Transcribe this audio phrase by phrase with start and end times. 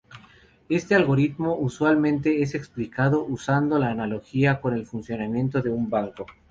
[0.67, 6.25] Este algoritmo usualmente es explicado usando la analogía con el funcionamiento de un banco.